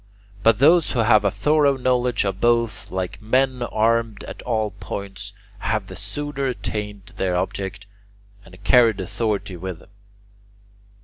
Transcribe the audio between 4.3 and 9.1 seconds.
all points, have the sooner attained their object and carried